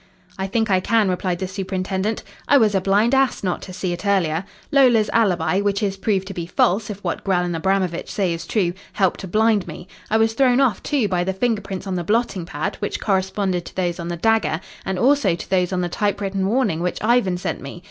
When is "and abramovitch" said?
7.43-8.09